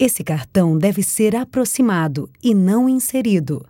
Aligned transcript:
Esse 0.00 0.22
cartão 0.22 0.78
deve 0.78 1.02
ser 1.02 1.34
aproximado 1.34 2.30
e 2.40 2.54
não 2.54 2.88
inserido. 2.88 3.66